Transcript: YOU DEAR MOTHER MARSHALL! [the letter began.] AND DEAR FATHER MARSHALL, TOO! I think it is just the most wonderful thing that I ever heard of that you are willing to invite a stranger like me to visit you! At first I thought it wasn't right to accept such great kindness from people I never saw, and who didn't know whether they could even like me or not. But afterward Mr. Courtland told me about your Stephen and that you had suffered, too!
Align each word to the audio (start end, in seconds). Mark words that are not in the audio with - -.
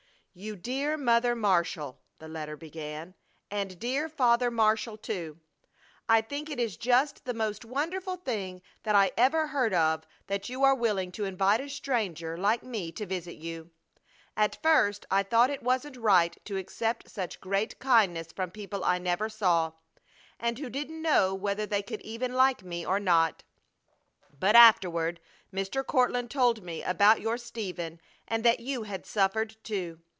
YOU 0.33 0.55
DEAR 0.55 0.95
MOTHER 0.95 1.35
MARSHALL! 1.35 1.99
[the 2.19 2.29
letter 2.29 2.55
began.] 2.55 3.15
AND 3.51 3.77
DEAR 3.81 4.07
FATHER 4.07 4.49
MARSHALL, 4.49 4.95
TOO! 4.99 5.41
I 6.07 6.21
think 6.21 6.49
it 6.49 6.57
is 6.57 6.77
just 6.77 7.25
the 7.25 7.33
most 7.33 7.65
wonderful 7.65 8.15
thing 8.15 8.61
that 8.83 8.95
I 8.95 9.11
ever 9.17 9.47
heard 9.47 9.73
of 9.73 10.07
that 10.27 10.47
you 10.47 10.63
are 10.63 10.73
willing 10.73 11.11
to 11.11 11.25
invite 11.25 11.59
a 11.59 11.67
stranger 11.67 12.37
like 12.37 12.63
me 12.63 12.93
to 12.93 13.05
visit 13.05 13.35
you! 13.35 13.71
At 14.37 14.57
first 14.63 15.05
I 15.11 15.21
thought 15.21 15.49
it 15.49 15.63
wasn't 15.63 15.97
right 15.97 16.37
to 16.45 16.55
accept 16.55 17.09
such 17.11 17.41
great 17.41 17.77
kindness 17.79 18.31
from 18.31 18.51
people 18.51 18.85
I 18.85 18.99
never 18.99 19.27
saw, 19.27 19.73
and 20.39 20.57
who 20.57 20.69
didn't 20.69 21.01
know 21.01 21.33
whether 21.35 21.65
they 21.65 21.83
could 21.83 21.99
even 22.03 22.35
like 22.35 22.63
me 22.63 22.85
or 22.85 23.01
not. 23.01 23.43
But 24.39 24.55
afterward 24.55 25.19
Mr. 25.53 25.85
Courtland 25.85 26.31
told 26.31 26.63
me 26.63 26.83
about 26.83 27.19
your 27.19 27.37
Stephen 27.37 27.99
and 28.29 28.45
that 28.45 28.61
you 28.61 28.83
had 28.83 29.05
suffered, 29.05 29.57
too! 29.65 29.99